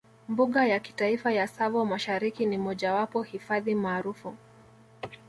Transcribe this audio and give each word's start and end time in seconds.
Mbuga 0.27 0.65
ya 0.65 0.79
Kitaifa 0.79 1.31
ya 1.31 1.47
Tsavo 1.47 1.85
Mashariki 1.85 2.45
ni 2.45 2.57
mojawapo 2.57 3.23
hifadhi 3.23 3.75
maarufu 3.75 4.35